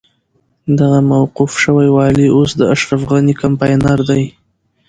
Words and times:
دغه 0.79 0.99
موقوف 1.11 1.51
شوی 1.63 1.87
والي 1.95 2.27
اوس 2.35 2.51
د 2.59 2.61
اشرف 2.73 3.01
غني 3.11 3.33
کمپاينر 3.41 3.97
دی. 4.09 4.23